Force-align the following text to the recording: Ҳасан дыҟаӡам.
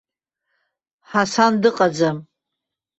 Ҳасан 1.09 1.53
дыҟаӡам. 1.61 2.17